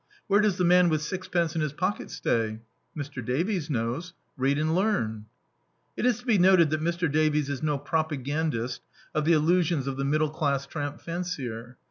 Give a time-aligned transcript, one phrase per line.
[0.25, 2.57] Where does the man with sixpence In his pocket stay?
[2.97, 3.23] Mr.
[3.23, 4.13] Davies knows.
[4.35, 5.27] Read and learn.
[5.95, 7.07] It is to be noted that Mr.
[7.07, 8.79] Davies is no propa gandist
[9.13, 11.77] of the Illusions of the middle class tramp fancier.